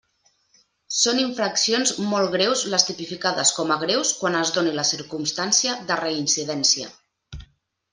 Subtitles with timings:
[0.99, 6.03] Són infraccions molt greus les tipificades com a greus quan es doni la circumstància de
[6.07, 6.93] reincidència.